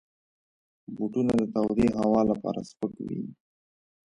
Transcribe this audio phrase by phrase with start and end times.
[0.95, 3.21] بوټونه د تودې هوا لپاره سپک وي.